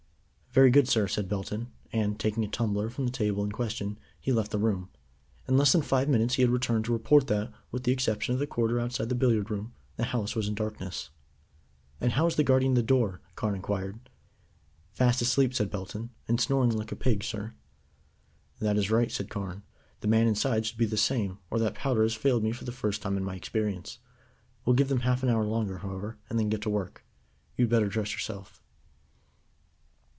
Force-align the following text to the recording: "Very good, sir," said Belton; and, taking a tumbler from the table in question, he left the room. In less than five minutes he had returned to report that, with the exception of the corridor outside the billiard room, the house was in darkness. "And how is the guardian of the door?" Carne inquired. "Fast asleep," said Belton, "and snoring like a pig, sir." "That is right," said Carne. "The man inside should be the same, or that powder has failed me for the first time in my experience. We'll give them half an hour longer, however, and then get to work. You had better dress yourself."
"Very 0.53 0.69
good, 0.69 0.89
sir," 0.89 1.07
said 1.07 1.29
Belton; 1.29 1.71
and, 1.93 2.19
taking 2.19 2.43
a 2.43 2.47
tumbler 2.49 2.89
from 2.89 3.05
the 3.05 3.11
table 3.13 3.41
in 3.45 3.53
question, 3.53 3.97
he 4.19 4.33
left 4.33 4.51
the 4.51 4.59
room. 4.59 4.89
In 5.47 5.55
less 5.55 5.71
than 5.71 5.81
five 5.81 6.09
minutes 6.09 6.33
he 6.33 6.41
had 6.41 6.51
returned 6.51 6.83
to 6.83 6.91
report 6.91 7.27
that, 7.27 7.53
with 7.71 7.83
the 7.83 7.93
exception 7.93 8.33
of 8.33 8.39
the 8.39 8.45
corridor 8.47 8.77
outside 8.77 9.07
the 9.07 9.15
billiard 9.15 9.49
room, 9.49 9.71
the 9.95 10.03
house 10.03 10.35
was 10.35 10.49
in 10.49 10.53
darkness. 10.55 11.09
"And 12.01 12.11
how 12.11 12.27
is 12.27 12.35
the 12.35 12.43
guardian 12.43 12.73
of 12.73 12.75
the 12.75 12.83
door?" 12.83 13.21
Carne 13.37 13.55
inquired. 13.55 14.09
"Fast 14.91 15.21
asleep," 15.21 15.53
said 15.53 15.71
Belton, 15.71 16.09
"and 16.27 16.41
snoring 16.41 16.71
like 16.71 16.91
a 16.91 16.97
pig, 16.97 17.23
sir." 17.23 17.53
"That 18.59 18.75
is 18.77 18.91
right," 18.91 19.09
said 19.09 19.29
Carne. 19.29 19.63
"The 20.01 20.09
man 20.09 20.27
inside 20.27 20.65
should 20.65 20.77
be 20.77 20.85
the 20.85 20.97
same, 20.97 21.37
or 21.49 21.59
that 21.59 21.75
powder 21.75 22.03
has 22.03 22.13
failed 22.13 22.43
me 22.43 22.51
for 22.51 22.65
the 22.65 22.73
first 22.73 23.01
time 23.01 23.15
in 23.15 23.23
my 23.23 23.37
experience. 23.37 23.99
We'll 24.65 24.75
give 24.75 24.89
them 24.89 24.99
half 24.99 25.23
an 25.23 25.29
hour 25.29 25.45
longer, 25.45 25.77
however, 25.77 26.17
and 26.29 26.37
then 26.37 26.49
get 26.49 26.61
to 26.63 26.69
work. 26.69 27.05
You 27.55 27.63
had 27.63 27.69
better 27.71 27.87
dress 27.87 28.11
yourself." 28.11 28.57